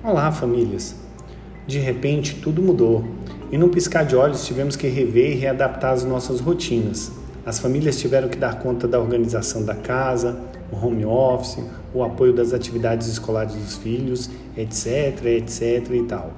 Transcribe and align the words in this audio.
Olá, 0.00 0.30
famílias! 0.30 0.94
De 1.66 1.80
repente, 1.80 2.36
tudo 2.36 2.62
mudou 2.62 3.04
e, 3.50 3.58
num 3.58 3.68
piscar 3.68 4.04
de 4.04 4.14
olhos, 4.14 4.46
tivemos 4.46 4.76
que 4.76 4.86
rever 4.86 5.32
e 5.32 5.34
readaptar 5.34 5.92
as 5.92 6.04
nossas 6.04 6.38
rotinas. 6.38 7.10
As 7.44 7.58
famílias 7.58 7.98
tiveram 7.98 8.28
que 8.28 8.38
dar 8.38 8.60
conta 8.60 8.86
da 8.86 9.00
organização 9.00 9.64
da 9.64 9.74
casa, 9.74 10.38
o 10.70 10.76
home 10.76 11.04
office, 11.04 11.58
o 11.92 12.04
apoio 12.04 12.32
das 12.32 12.52
atividades 12.52 13.08
escolares 13.08 13.56
dos 13.56 13.74
filhos, 13.74 14.30
etc, 14.56 15.24
etc 15.24 15.90
e 15.90 16.04
tal. 16.04 16.32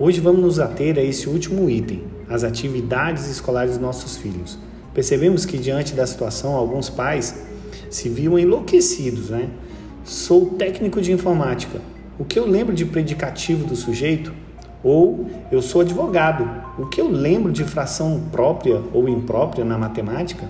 Hoje 0.00 0.22
vamos 0.22 0.40
nos 0.40 0.58
ater 0.58 0.98
a 0.98 1.02
esse 1.02 1.28
último 1.28 1.68
item, 1.68 2.02
as 2.30 2.44
atividades 2.44 3.28
escolares 3.28 3.72
dos 3.72 3.80
nossos 3.82 4.16
filhos. 4.16 4.58
Percebemos 4.94 5.44
que, 5.44 5.58
diante 5.58 5.92
da 5.92 6.06
situação, 6.06 6.56
alguns 6.56 6.88
pais 6.88 7.44
se 7.90 8.08
viam 8.08 8.38
enlouquecidos, 8.38 9.28
né? 9.28 9.50
Sou 10.02 10.46
técnico 10.56 11.02
de 11.02 11.12
informática. 11.12 11.78
O 12.16 12.24
que 12.24 12.38
eu 12.38 12.46
lembro 12.46 12.72
de 12.72 12.84
predicativo 12.84 13.66
do 13.66 13.74
sujeito? 13.74 14.32
Ou 14.84 15.28
eu 15.50 15.60
sou 15.60 15.80
advogado. 15.80 16.48
O 16.78 16.86
que 16.86 17.00
eu 17.00 17.10
lembro 17.10 17.50
de 17.50 17.64
fração 17.64 18.22
própria 18.30 18.80
ou 18.92 19.08
imprópria 19.08 19.64
na 19.64 19.76
matemática? 19.76 20.48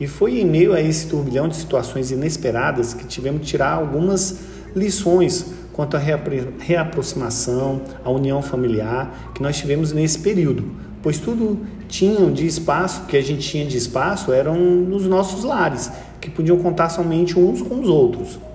E 0.00 0.08
foi 0.08 0.40
em 0.40 0.44
meio 0.44 0.72
a 0.72 0.80
esse 0.80 1.06
turbilhão 1.06 1.48
de 1.48 1.54
situações 1.54 2.10
inesperadas 2.10 2.94
que 2.94 3.06
tivemos 3.06 3.42
que 3.42 3.46
tirar 3.46 3.74
algumas 3.74 4.40
lições 4.74 5.54
quanto 5.72 5.96
à 5.96 6.00
reaproximação, 6.00 7.80
à 8.04 8.10
união 8.10 8.42
familiar 8.42 9.30
que 9.32 9.40
nós 9.40 9.56
tivemos 9.56 9.92
nesse 9.92 10.18
período, 10.18 10.64
pois 11.00 11.20
tudo 11.20 11.60
tinham 11.86 12.32
de 12.32 12.44
espaço, 12.44 13.04
que 13.06 13.16
a 13.16 13.22
gente 13.22 13.48
tinha 13.48 13.64
de 13.64 13.76
espaço, 13.76 14.32
eram 14.32 14.56
nos 14.56 15.06
nossos 15.06 15.44
lares, 15.44 15.92
que 16.20 16.28
podiam 16.28 16.58
contar 16.58 16.88
somente 16.88 17.38
uns 17.38 17.62
com 17.62 17.78
os 17.80 17.88
outros. 17.88 18.47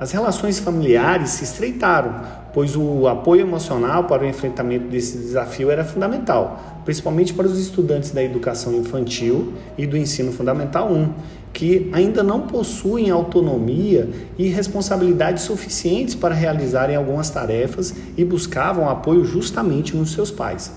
As 0.00 0.12
relações 0.12 0.60
familiares 0.60 1.30
se 1.30 1.44
estreitaram, 1.44 2.20
pois 2.54 2.76
o 2.76 3.08
apoio 3.08 3.40
emocional 3.40 4.04
para 4.04 4.22
o 4.22 4.26
enfrentamento 4.26 4.86
desse 4.86 5.18
desafio 5.18 5.72
era 5.72 5.84
fundamental, 5.84 6.82
principalmente 6.84 7.34
para 7.34 7.48
os 7.48 7.58
estudantes 7.58 8.12
da 8.12 8.22
educação 8.22 8.74
infantil 8.74 9.54
e 9.76 9.88
do 9.88 9.96
ensino 9.96 10.30
fundamental 10.30 10.88
1, 10.92 11.12
que 11.52 11.90
ainda 11.92 12.22
não 12.22 12.42
possuem 12.42 13.10
autonomia 13.10 14.08
e 14.38 14.46
responsabilidades 14.46 15.42
suficientes 15.42 16.14
para 16.14 16.32
realizarem 16.32 16.94
algumas 16.94 17.28
tarefas 17.28 17.92
e 18.16 18.24
buscavam 18.24 18.88
apoio 18.88 19.24
justamente 19.24 19.96
nos 19.96 20.12
seus 20.12 20.30
pais. 20.30 20.72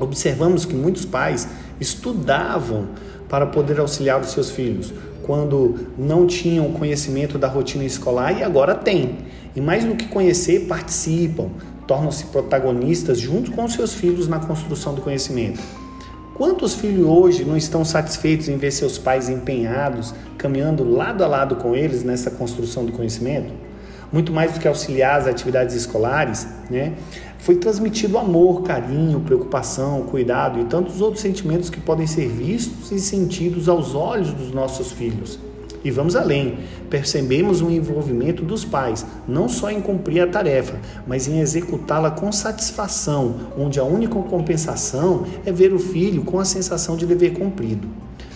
Observamos 0.00 0.64
que 0.64 0.74
muitos 0.74 1.04
pais 1.04 1.46
estudavam 1.78 2.88
para 3.28 3.46
poder 3.46 3.78
auxiliar 3.78 4.20
os 4.20 4.30
seus 4.30 4.50
filhos, 4.50 4.92
quando 5.22 5.88
não 5.96 6.26
tinham 6.26 6.72
conhecimento 6.72 7.38
da 7.38 7.48
rotina 7.48 7.84
escolar 7.84 8.38
e 8.38 8.42
agora 8.42 8.74
têm. 8.74 9.18
E 9.54 9.60
mais 9.60 9.84
do 9.84 9.94
que 9.94 10.08
conhecer, 10.08 10.66
participam, 10.66 11.50
tornam-se 11.86 12.26
protagonistas 12.26 13.18
junto 13.18 13.52
com 13.52 13.68
seus 13.68 13.94
filhos 13.94 14.28
na 14.28 14.38
construção 14.38 14.94
do 14.94 15.00
conhecimento. 15.00 15.60
Quantos 16.34 16.74
filhos 16.74 17.06
hoje 17.06 17.44
não 17.44 17.56
estão 17.56 17.84
satisfeitos 17.84 18.48
em 18.48 18.56
ver 18.56 18.70
seus 18.70 18.96
pais 18.98 19.28
empenhados, 19.28 20.14
caminhando 20.38 20.82
lado 20.82 21.22
a 21.22 21.26
lado 21.26 21.56
com 21.56 21.76
eles 21.76 22.02
nessa 22.02 22.30
construção 22.30 22.84
do 22.84 22.92
conhecimento? 22.92 23.52
Muito 24.12 24.32
mais 24.32 24.52
do 24.52 24.60
que 24.60 24.68
auxiliar 24.68 25.20
as 25.20 25.26
atividades 25.26 25.74
escolares, 25.74 26.46
né? 26.70 26.94
Foi 27.38 27.56
transmitido 27.56 28.18
amor, 28.18 28.62
carinho, 28.62 29.18
preocupação, 29.20 30.02
cuidado 30.02 30.60
e 30.60 30.64
tantos 30.64 31.00
outros 31.00 31.22
sentimentos 31.22 31.70
que 31.70 31.80
podem 31.80 32.06
ser 32.06 32.28
vistos 32.28 32.92
e 32.92 33.00
sentidos 33.00 33.68
aos 33.68 33.94
olhos 33.94 34.32
dos 34.32 34.52
nossos 34.52 34.92
filhos. 34.92 35.40
E 35.84 35.90
vamos 35.90 36.14
além, 36.14 36.58
percebemos 36.88 37.60
um 37.60 37.68
envolvimento 37.68 38.44
dos 38.44 38.64
pais, 38.64 39.04
não 39.26 39.48
só 39.48 39.68
em 39.70 39.80
cumprir 39.80 40.20
a 40.20 40.28
tarefa, 40.28 40.78
mas 41.04 41.26
em 41.26 41.40
executá-la 41.40 42.12
com 42.12 42.30
satisfação, 42.30 43.34
onde 43.58 43.80
a 43.80 43.84
única 43.84 44.14
compensação 44.14 45.24
é 45.44 45.50
ver 45.50 45.72
o 45.72 45.80
filho 45.80 46.22
com 46.22 46.38
a 46.38 46.44
sensação 46.44 46.96
de 46.96 47.04
dever 47.04 47.32
cumprido. 47.32 47.88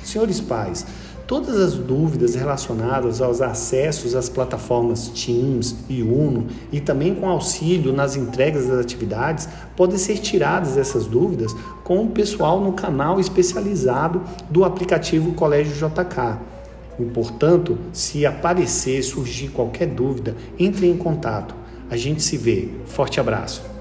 Senhores 0.03 0.41
pais, 0.41 0.85
Todas 1.27 1.57
as 1.57 1.75
dúvidas 1.75 2.37
relacionadas 2.37 3.21
aos 3.21 3.41
acessos 3.41 4.15
às 4.15 4.29
plataformas 4.29 5.09
Teams 5.09 5.75
e 5.89 6.01
Uno 6.01 6.47
e 6.71 6.81
também 6.81 7.17
com 7.17 7.29
auxílio 7.29 7.93
nas 7.93 8.15
entregas 8.15 8.69
das 8.69 8.79
atividades 8.79 9.49
podem 9.75 9.99
ser 9.99 10.19
tiradas 10.19 10.77
essas 10.77 11.05
dúvidas 11.05 11.53
com 11.83 12.05
o 12.05 12.11
pessoal 12.11 12.61
no 12.61 12.75
canal 12.75 13.19
especializado 13.19 14.23
do 14.49 14.65
aplicativo 14.65 15.33
Colégio 15.33 15.75
JK. 15.75 16.39
E, 17.01 17.05
portanto, 17.07 17.77
se 17.93 18.25
aparecer, 18.25 19.03
surgir 19.03 19.49
qualquer 19.49 19.89
dúvida, 19.89 20.37
entre 20.57 20.87
em 20.89 20.97
contato. 20.97 21.57
A 21.91 21.97
gente 21.97 22.23
se 22.23 22.37
vê. 22.37 22.69
Forte 22.87 23.19
abraço. 23.19 23.76